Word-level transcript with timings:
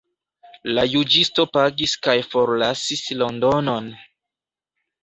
La 0.77 0.85
juĝisto 0.93 1.45
pagis 1.57 1.95
kaj 2.09 2.17
forlasis 2.33 3.07
Londonon. 3.25 3.97